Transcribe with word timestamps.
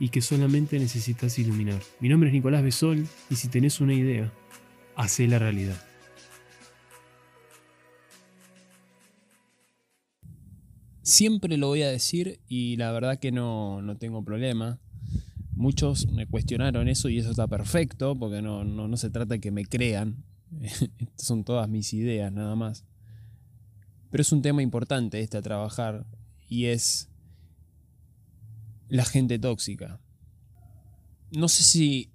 y 0.00 0.10
que 0.10 0.20
solamente 0.20 0.78
necesitas 0.78 1.38
iluminar. 1.38 1.80
Mi 2.00 2.08
nombre 2.08 2.28
es 2.28 2.34
Nicolás 2.34 2.62
Besol 2.62 3.06
y 3.30 3.34
si 3.36 3.48
tenés 3.48 3.80
una 3.80 3.94
idea, 3.94 4.32
hacé 4.96 5.26
la 5.26 5.38
realidad. 5.38 5.80
Siempre 11.02 11.56
lo 11.56 11.68
voy 11.68 11.82
a 11.82 11.88
decir 11.88 12.40
y 12.48 12.76
la 12.76 12.92
verdad 12.92 13.18
que 13.18 13.32
no, 13.32 13.82
tengo 13.98 14.22
problema. 14.24 14.78
Muchos 15.54 16.06
me 16.12 16.26
cuestionaron 16.26 16.86
eso 16.86 17.08
y 17.08 17.18
eso 17.18 17.30
está 17.30 17.48
perfecto 17.48 18.16
porque 18.16 18.42
no, 18.42 18.62
no, 18.62 18.86
no 18.86 18.96
se 18.96 19.10
trata 19.10 19.34
de 19.34 19.40
que 19.40 19.50
me 19.50 19.64
crean. 19.64 20.22
Estas 20.60 20.90
son 21.16 21.44
todas 21.44 21.68
mis 21.68 21.92
ideas 21.94 22.32
nada 22.32 22.54
más. 22.56 22.84
Pero 24.10 24.22
es 24.22 24.32
un 24.32 24.42
tema 24.42 24.62
importante 24.62 25.20
este 25.20 25.38
a 25.38 25.42
trabajar 25.42 26.06
y 26.48 26.66
es 26.66 27.10
la 28.88 29.04
gente 29.04 29.38
tóxica. 29.38 30.00
No 31.30 31.48
sé 31.48 31.62
si 31.62 32.10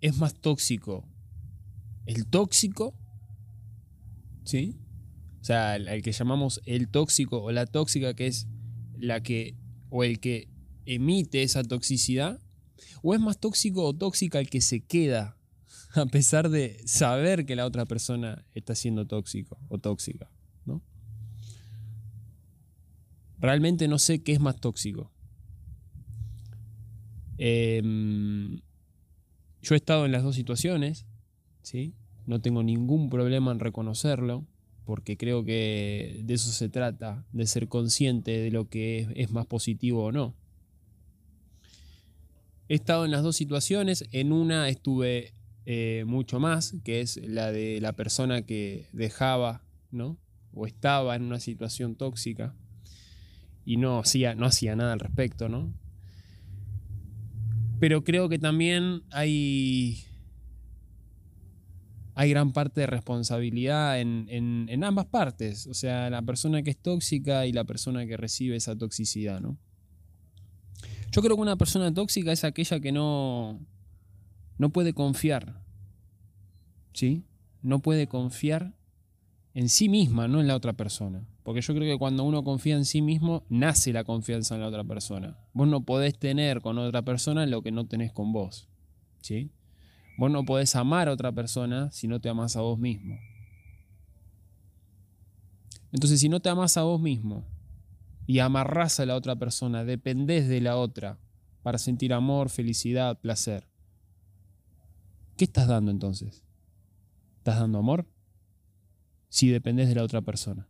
es 0.00 0.16
más 0.16 0.34
tóxico 0.34 1.08
el 2.06 2.26
tóxico, 2.26 2.94
¿sí? 4.44 4.78
O 5.40 5.44
sea, 5.44 5.76
el, 5.76 6.02
que 6.02 6.12
llamamos 6.12 6.60
el 6.66 6.88
tóxico 6.88 7.42
o 7.42 7.50
la 7.52 7.66
tóxica, 7.66 8.14
que 8.14 8.26
es 8.26 8.48
la 8.96 9.22
que, 9.22 9.56
o 9.90 10.04
el 10.04 10.20
que 10.20 10.48
emite 10.86 11.42
esa 11.42 11.62
toxicidad, 11.62 12.40
o 13.02 13.14
es 13.14 13.20
más 13.20 13.38
tóxico 13.38 13.84
o 13.84 13.94
tóxica 13.94 14.40
el 14.40 14.48
que 14.48 14.60
se 14.60 14.80
queda 14.80 15.36
a 15.94 16.06
pesar 16.06 16.48
de 16.48 16.80
saber 16.86 17.44
que 17.46 17.56
la 17.56 17.66
otra 17.66 17.86
persona 17.86 18.44
está 18.54 18.74
siendo 18.74 19.06
tóxico 19.06 19.58
o 19.68 19.78
tóxica, 19.78 20.30
¿no? 20.64 20.82
Realmente 23.38 23.88
no 23.88 23.98
sé 23.98 24.22
qué 24.22 24.32
es 24.32 24.40
más 24.40 24.56
tóxico. 24.56 25.11
Em, 27.38 28.60
yo 29.62 29.74
he 29.74 29.76
estado 29.76 30.04
en 30.04 30.12
las 30.12 30.22
dos 30.22 30.34
situaciones, 30.34 31.06
¿sí? 31.62 31.94
No 32.26 32.40
tengo 32.40 32.62
ningún 32.62 33.10
problema 33.10 33.52
en 33.52 33.60
reconocerlo, 33.60 34.46
porque 34.84 35.16
creo 35.16 35.44
que 35.44 36.20
de 36.24 36.34
eso 36.34 36.50
se 36.50 36.68
trata, 36.68 37.24
de 37.32 37.46
ser 37.46 37.68
consciente 37.68 38.32
de 38.38 38.50
lo 38.50 38.68
que 38.68 39.08
es, 39.14 39.30
más 39.30 39.46
positivo 39.46 40.04
o 40.04 40.12
no. 40.12 40.34
He 42.68 42.74
estado 42.74 43.04
en 43.04 43.10
las 43.10 43.22
dos 43.22 43.36
situaciones, 43.36 44.04
en 44.12 44.32
una 44.32 44.68
estuve 44.68 45.34
eh, 45.66 46.04
mucho 46.06 46.40
más, 46.40 46.74
que 46.84 47.00
es 47.00 47.16
la 47.16 47.52
de 47.52 47.80
la 47.80 47.92
persona 47.92 48.42
que 48.42 48.86
dejaba, 48.92 49.62
¿no? 49.90 50.18
O 50.54 50.66
estaba 50.66 51.14
en 51.16 51.22
una 51.22 51.38
situación 51.38 51.94
tóxica 51.94 52.54
y 53.64 53.76
no 53.76 54.00
hacía, 54.00 54.34
no 54.34 54.46
hacía 54.46 54.74
nada 54.74 54.92
al 54.92 55.00
respecto, 55.00 55.48
¿no? 55.48 55.72
Pero 57.82 58.04
creo 58.04 58.28
que 58.28 58.38
también 58.38 59.02
hay, 59.10 60.04
hay 62.14 62.30
gran 62.30 62.52
parte 62.52 62.82
de 62.82 62.86
responsabilidad 62.86 63.98
en, 64.00 64.28
en, 64.28 64.84
ambas 64.84 65.06
partes, 65.06 65.66
o 65.66 65.74
sea, 65.74 66.08
la 66.08 66.22
persona 66.22 66.62
que 66.62 66.70
es 66.70 66.78
tóxica 66.78 67.44
y 67.44 67.52
la 67.52 67.64
persona 67.64 68.06
que 68.06 68.16
recibe 68.16 68.54
esa 68.54 68.78
toxicidad, 68.78 69.40
¿no? 69.40 69.58
Yo 71.10 71.22
creo 71.22 71.34
que 71.34 71.42
una 71.42 71.56
persona 71.56 71.92
tóxica 71.92 72.30
es 72.30 72.44
aquella 72.44 72.78
que 72.78 72.92
no, 72.92 73.58
no 74.58 74.70
puede 74.70 74.92
confiar, 74.92 75.64
¿sí? 76.92 77.24
No 77.62 77.82
puede 77.82 78.06
confiar 78.06 78.76
en 79.54 79.68
sí 79.68 79.88
misma, 79.88 80.28
no 80.28 80.40
en 80.40 80.46
la 80.46 80.54
otra 80.54 80.74
persona. 80.74 81.26
Porque 81.42 81.60
yo 81.60 81.74
creo 81.74 81.92
que 81.92 81.98
cuando 81.98 82.24
uno 82.24 82.44
confía 82.44 82.76
en 82.76 82.84
sí 82.84 83.02
mismo, 83.02 83.44
nace 83.48 83.92
la 83.92 84.04
confianza 84.04 84.54
en 84.54 84.60
la 84.60 84.68
otra 84.68 84.84
persona. 84.84 85.36
Vos 85.52 85.66
no 85.66 85.84
podés 85.84 86.18
tener 86.18 86.60
con 86.60 86.78
otra 86.78 87.02
persona 87.02 87.46
lo 87.46 87.62
que 87.62 87.72
no 87.72 87.86
tenés 87.86 88.12
con 88.12 88.32
vos. 88.32 88.68
¿sí? 89.22 89.50
Vos 90.18 90.30
no 90.30 90.44
podés 90.44 90.76
amar 90.76 91.08
a 91.08 91.12
otra 91.12 91.32
persona 91.32 91.90
si 91.90 92.06
no 92.06 92.20
te 92.20 92.28
amas 92.28 92.56
a 92.56 92.60
vos 92.60 92.78
mismo. 92.78 93.18
Entonces, 95.92 96.20
si 96.20 96.28
no 96.28 96.40
te 96.40 96.48
amas 96.48 96.76
a 96.76 96.82
vos 96.82 97.00
mismo 97.00 97.44
y 98.26 98.38
amarrás 98.38 99.00
a 99.00 99.06
la 99.06 99.16
otra 99.16 99.36
persona, 99.36 99.84
dependés 99.84 100.48
de 100.48 100.60
la 100.60 100.76
otra 100.76 101.18
para 101.62 101.78
sentir 101.78 102.12
amor, 102.12 102.50
felicidad, 102.50 103.20
placer, 103.20 103.68
¿qué 105.36 105.44
estás 105.44 105.68
dando 105.68 105.90
entonces? 105.90 106.44
¿Estás 107.38 107.58
dando 107.58 107.78
amor? 107.78 108.06
Si 109.28 109.48
dependés 109.48 109.88
de 109.88 109.94
la 109.94 110.02
otra 110.02 110.22
persona. 110.22 110.68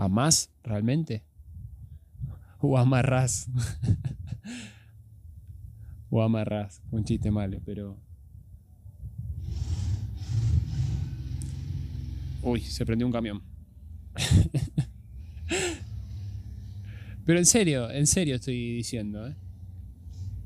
¿Amás 0.00 0.48
realmente? 0.62 1.22
¿O 2.58 2.78
amarrás? 2.78 3.50
o 6.10 6.22
amarrás. 6.22 6.80
Un 6.90 7.04
chiste 7.04 7.30
malo, 7.30 7.60
pero... 7.66 7.98
Uy, 12.42 12.62
se 12.62 12.86
prendió 12.86 13.06
un 13.06 13.12
camión. 13.12 13.42
pero 17.26 17.38
en 17.38 17.44
serio, 17.44 17.90
en 17.90 18.06
serio 18.06 18.36
estoy 18.36 18.76
diciendo, 18.76 19.28
¿eh? 19.28 19.36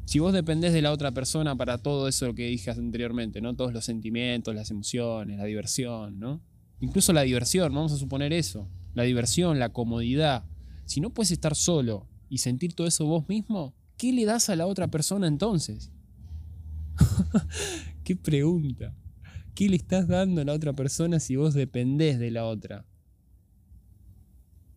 Si 0.04 0.18
vos 0.18 0.32
dependés 0.32 0.72
de 0.72 0.82
la 0.82 0.90
otra 0.90 1.12
persona 1.12 1.54
para 1.54 1.78
todo 1.78 2.08
eso 2.08 2.34
que 2.34 2.48
dije 2.48 2.72
anteriormente, 2.72 3.40
¿no? 3.40 3.54
Todos 3.54 3.72
los 3.72 3.84
sentimientos, 3.84 4.52
las 4.52 4.72
emociones, 4.72 5.38
la 5.38 5.44
diversión, 5.44 6.18
¿no? 6.18 6.40
Incluso 6.80 7.12
la 7.12 7.22
diversión, 7.22 7.72
vamos 7.72 7.92
a 7.92 7.98
suponer 7.98 8.32
eso 8.32 8.68
la 8.94 9.02
diversión, 9.02 9.58
la 9.58 9.70
comodidad, 9.70 10.44
si 10.84 11.00
no 11.00 11.10
puedes 11.10 11.30
estar 11.30 11.54
solo 11.54 12.06
y 12.28 12.38
sentir 12.38 12.74
todo 12.74 12.86
eso 12.86 13.06
vos 13.06 13.28
mismo, 13.28 13.74
¿qué 13.96 14.12
le 14.12 14.24
das 14.24 14.48
a 14.48 14.56
la 14.56 14.66
otra 14.66 14.88
persona 14.88 15.26
entonces? 15.26 15.90
¿Qué 18.04 18.16
pregunta? 18.16 18.94
¿Qué 19.54 19.68
le 19.68 19.76
estás 19.76 20.08
dando 20.08 20.40
a 20.40 20.44
la 20.44 20.52
otra 20.52 20.72
persona 20.72 21.20
si 21.20 21.36
vos 21.36 21.54
dependés 21.54 22.18
de 22.18 22.30
la 22.30 22.44
otra? 22.44 22.84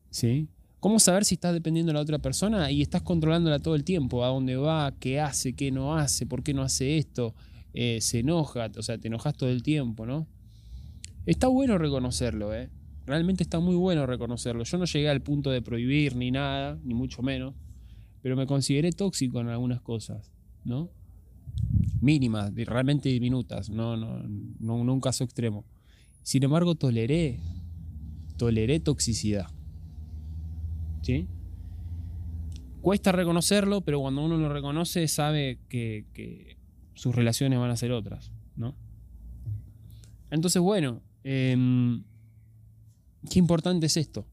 ¿Sí? 0.10 0.50
¿Cómo 0.80 1.00
saber 1.00 1.26
si 1.26 1.36
estás 1.36 1.54
dependiendo 1.54 1.90
de 1.90 1.96
la 1.96 2.02
otra 2.02 2.20
persona 2.20 2.72
y 2.72 2.82
estás 2.82 3.02
controlándola 3.02 3.60
todo 3.60 3.76
el 3.76 3.84
tiempo? 3.84 4.24
¿A 4.24 4.28
dónde 4.28 4.56
va? 4.56 4.94
¿Qué 5.00 5.20
hace? 5.20 5.54
¿Qué 5.54 5.72
no 5.72 5.96
hace? 5.96 6.26
¿Por 6.26 6.44
qué 6.44 6.54
no 6.54 6.62
hace 6.62 6.98
esto? 6.98 7.34
Eh, 7.74 8.00
se 8.02 8.20
enoja, 8.20 8.70
o 8.78 8.84
sea, 8.84 8.98
te 8.98 9.08
enojas 9.08 9.36
todo 9.36 9.50
el 9.50 9.64
tiempo, 9.64 10.06
¿no? 10.06 10.28
Está 11.26 11.48
bueno 11.48 11.78
reconocerlo, 11.78 12.54
¿eh? 12.54 12.70
Realmente 13.08 13.42
está 13.42 13.62
muy 13.62 13.76
bueno 13.76 14.06
reconocerlo. 14.06 14.66
Yo 14.66 14.78
no 14.78 14.84
llegué 14.84 15.08
al 15.08 15.22
punto 15.22 15.50
de 15.50 15.62
prohibir 15.62 16.18
ni 16.18 16.30
nada, 16.30 16.78
ni 16.84 16.94
mucho 16.94 17.24
menos, 17.24 17.56
pero 18.22 18.36
me 18.36 18.46
consideré 18.46 18.92
tóxico 18.92 19.40
en 19.40 19.48
algunas 19.48 19.82
cosas, 19.82 20.30
¿no? 20.66 20.92
Mínimas, 22.02 22.54
realmente 22.54 23.08
diminutas, 23.08 23.70
no, 23.70 23.96
no, 23.96 24.22
no, 24.60 24.94
un 24.94 25.00
caso 25.00 25.24
extremo. 25.24 25.64
Sin 26.22 26.44
embargo, 26.44 26.76
toleré, 26.76 27.40
toleré 28.36 28.82
toxicidad. 28.82 29.48
¿Sí? 31.02 31.30
Cuesta 32.82 33.14
reconocerlo, 33.14 33.80
pero 33.80 34.02
cuando 34.02 34.22
uno 34.26 34.36
lo 34.36 34.50
reconoce 34.50 35.08
sabe 35.08 35.60
que, 35.70 36.58
sus 36.94 37.16
relaciones 37.16 37.58
van 37.58 37.72
a 37.72 37.78
ser 37.78 37.94
otras, 37.94 38.34
¿no? 38.58 38.76
Entonces, 40.30 40.62
bueno, 40.62 41.02
em, 41.24 42.04
qué 43.28 43.40
importante 43.40 43.86
es 43.86 43.98
esto. 43.98 44.26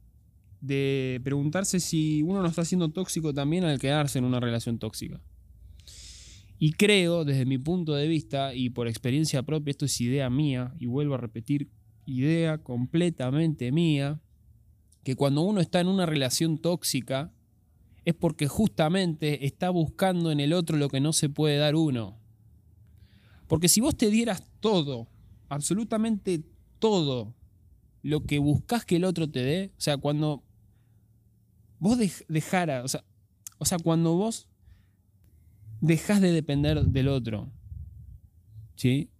De 0.60 1.20
preguntarse 1.24 1.80
si 1.80 2.22
uno 2.22 2.40
no 2.40 2.48
está 2.48 2.64
siendo 2.64 2.90
tóxico 2.90 3.34
también 3.34 3.64
al 3.64 3.78
quedarse 3.78 4.18
en 4.18 4.24
una 4.24 4.40
relación 4.40 4.78
tóxica. 4.78 5.20
Y 6.58 6.72
creo, 6.72 7.24
desde 7.24 7.44
mi 7.44 7.58
punto 7.58 7.94
de 7.94 8.08
vista 8.08 8.54
y 8.54 8.70
por 8.70 8.88
experiencia 8.88 9.42
propia, 9.42 9.72
esto 9.72 9.84
es 9.84 10.00
idea 10.00 10.30
mía, 10.30 10.74
y 10.78 10.86
vuelvo 10.86 11.14
a 11.14 11.18
repetir, 11.18 11.68
idea 12.06 12.58
completamente 12.58 13.72
mía, 13.72 14.20
que 15.02 15.16
cuando 15.16 15.42
uno 15.42 15.60
está 15.60 15.80
en 15.80 15.88
una 15.88 16.06
relación 16.06 16.58
tóxica 16.58 17.32
es 18.04 18.14
porque 18.14 18.48
justamente 18.48 19.46
está 19.46 19.70
buscando 19.70 20.30
en 20.30 20.40
el 20.40 20.52
otro 20.52 20.76
lo 20.76 20.88
que 20.88 21.00
no 21.00 21.12
se 21.12 21.28
puede 21.28 21.56
dar 21.56 21.74
uno. 21.74 22.18
Porque 23.46 23.68
si 23.68 23.80
vos 23.80 23.96
te 23.96 24.10
dieras 24.10 24.50
todo, 24.60 25.08
absolutamente 25.48 26.42
todo, 26.78 27.34
lo 28.04 28.24
que 28.24 28.38
buscas 28.38 28.84
que 28.84 28.96
el 28.96 29.04
otro 29.04 29.30
te 29.30 29.42
dé, 29.42 29.72
o 29.78 29.80
sea, 29.80 29.96
cuando 29.96 30.44
vos 31.78 31.98
dejara, 32.28 32.84
o 32.84 32.88
sea, 32.88 33.02
o 33.58 33.64
sea, 33.64 33.78
cuando 33.78 34.14
vos 34.14 34.46
dejas 35.80 36.20
de 36.20 36.30
depender 36.30 36.84
del 36.84 37.08
otro 37.08 37.50
¿sí? 38.76 39.10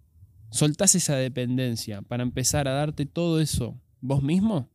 Soltás 0.51 0.95
esa 0.95 1.17
dependencia 1.17 2.03
para 2.03 2.23
empezar 2.23 2.69
a 2.69 2.73
darte 2.73 3.07
todo 3.07 3.41
eso 3.41 3.81
vos 4.03 4.23
mismo, 4.23 4.69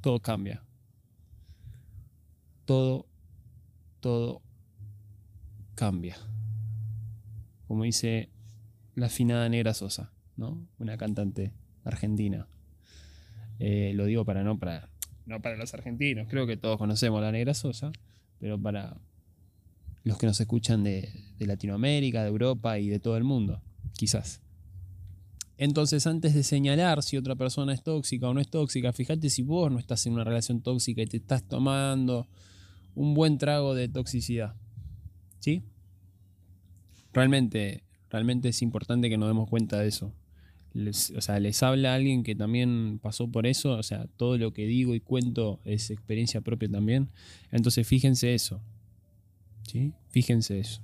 todo 0.00 0.20
cambia. 0.20 0.62
Todo, 2.64 3.06
todo 3.98 4.42
cambia. 5.74 6.16
Como 7.66 7.82
dice 7.82 8.30
la 8.94 9.08
finada 9.08 9.48
Negra 9.48 9.74
Sosa, 9.74 10.12
¿no? 10.36 10.64
Una 10.78 10.96
cantante 10.96 11.52
argentina. 11.82 12.46
Eh, 13.60 13.92
lo 13.94 14.06
digo 14.06 14.24
para 14.24 14.42
no 14.42 14.58
para 14.58 14.88
no 15.26 15.40
para 15.40 15.56
los 15.56 15.72
argentinos, 15.74 16.26
creo 16.28 16.46
que 16.46 16.56
todos 16.56 16.76
conocemos 16.78 17.20
la 17.20 17.30
Negra 17.30 17.54
Sosa, 17.54 17.92
pero 18.40 18.60
para 18.60 18.96
los 20.02 20.18
que 20.18 20.26
nos 20.26 20.40
escuchan 20.40 20.82
de, 20.82 21.08
de 21.38 21.46
Latinoamérica, 21.46 22.22
de 22.22 22.28
Europa 22.28 22.78
y 22.78 22.88
de 22.88 22.98
todo 22.98 23.16
el 23.16 23.22
mundo, 23.22 23.62
quizás. 23.96 24.40
Entonces, 25.60 26.06
antes 26.06 26.34
de 26.34 26.42
señalar 26.42 27.02
si 27.02 27.18
otra 27.18 27.36
persona 27.36 27.74
es 27.74 27.82
tóxica 27.82 28.28
o 28.28 28.32
no 28.32 28.40
es 28.40 28.48
tóxica, 28.48 28.94
fíjate 28.94 29.28
si 29.28 29.42
vos 29.42 29.70
no 29.70 29.78
estás 29.78 30.06
en 30.06 30.14
una 30.14 30.24
relación 30.24 30.62
tóxica 30.62 31.02
y 31.02 31.06
te 31.06 31.18
estás 31.18 31.42
tomando 31.46 32.26
un 32.94 33.12
buen 33.12 33.36
trago 33.36 33.74
de 33.74 33.88
toxicidad. 33.88 34.54
¿Sí? 35.38 35.62
Realmente, 37.12 37.84
realmente 38.08 38.48
es 38.48 38.62
importante 38.62 39.10
que 39.10 39.18
nos 39.18 39.28
demos 39.28 39.50
cuenta 39.50 39.78
de 39.78 39.88
eso. 39.88 40.14
O 40.74 41.20
sea, 41.20 41.40
les 41.40 41.62
habla 41.62 41.94
alguien 41.94 42.22
que 42.22 42.34
también 42.34 43.00
pasó 43.02 43.28
por 43.28 43.46
eso, 43.46 43.72
o 43.72 43.82
sea, 43.82 44.06
todo 44.16 44.38
lo 44.38 44.52
que 44.52 44.66
digo 44.66 44.94
y 44.94 45.00
cuento 45.00 45.60
es 45.64 45.90
experiencia 45.90 46.40
propia 46.40 46.68
también. 46.68 47.10
Entonces, 47.50 47.86
fíjense 47.86 48.34
eso. 48.34 48.60
¿Sí? 49.62 49.92
Fíjense 50.08 50.58
eso. 50.58 50.80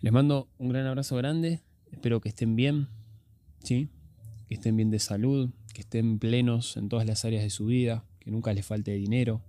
Les 0.00 0.12
mando 0.12 0.48
un 0.58 0.68
gran 0.68 0.86
abrazo 0.86 1.16
grande. 1.16 1.60
Espero 1.90 2.20
que 2.20 2.28
estén 2.28 2.56
bien, 2.56 2.88
¿sí? 3.62 3.88
que 4.48 4.54
estén 4.54 4.76
bien 4.76 4.90
de 4.90 4.98
salud, 4.98 5.50
que 5.72 5.80
estén 5.80 6.18
plenos 6.18 6.76
en 6.76 6.88
todas 6.88 7.06
las 7.06 7.24
áreas 7.24 7.42
de 7.42 7.50
su 7.50 7.66
vida, 7.66 8.04
que 8.20 8.30
nunca 8.30 8.52
les 8.52 8.66
falte 8.66 8.92
dinero, 8.92 9.42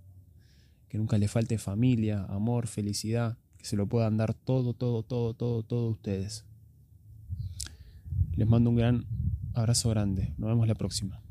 que 0.87 0.97
nunca 0.97 1.17
les 1.17 1.31
falte 1.31 1.57
familia, 1.57 2.23
amor, 2.25 2.67
felicidad, 2.67 3.37
que 3.57 3.65
se 3.65 3.75
lo 3.75 3.87
puedan 3.87 4.17
dar 4.17 4.33
todo, 4.33 4.73
todo, 4.73 5.03
todo, 5.03 5.33
todo, 5.33 5.63
todo 5.63 5.89
ustedes. 5.89 6.45
Les 8.35 8.47
mando 8.47 8.69
un 8.69 8.75
gran 8.75 9.05
abrazo 9.53 9.89
grande. 9.89 10.33
Nos 10.37 10.49
vemos 10.49 10.67
la 10.67 10.75
próxima. 10.75 11.24